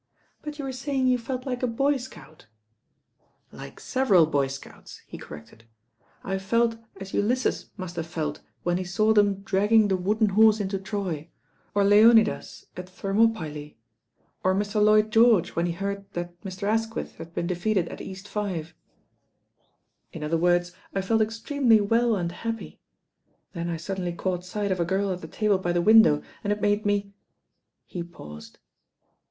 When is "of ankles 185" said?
20.23-20.81